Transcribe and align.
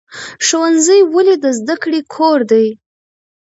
ښوونځی 0.45 0.99
ولې 1.13 1.35
د 1.43 1.45
زده 1.59 1.75
کړې 1.83 1.99
کور 2.15 2.39
دی؟ 2.51 2.67